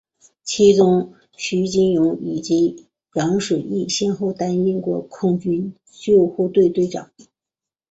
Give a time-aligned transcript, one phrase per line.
[0.43, 7.11] 其中徐金蓉以及汤水易先后担任过空军救护队队长。